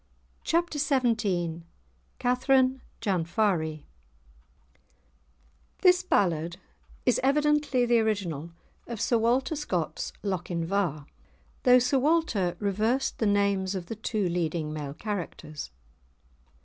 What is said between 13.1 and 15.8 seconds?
the names of the two leading male characters.